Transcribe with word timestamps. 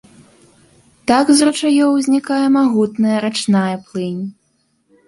Так 1.11 1.25
з 1.41 1.45
ручаёў 1.49 1.89
узнікае 1.99 2.43
магутная 2.57 3.17
рачная 3.29 3.73
плынь. 3.87 4.23